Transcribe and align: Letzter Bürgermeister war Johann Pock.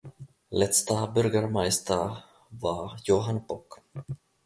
Letzter 0.49 1.05
Bürgermeister 1.09 2.23
war 2.49 2.97
Johann 3.03 3.45
Pock. 3.45 3.83